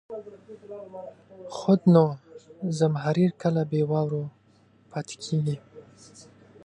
خود 1.57 1.81
نو، 1.93 2.05
زمهریر 2.77 3.31
کله 3.41 3.61
بې 3.71 3.81
واورو 3.91 4.23
پاتې 4.91 5.15
کېږي. 5.23 5.55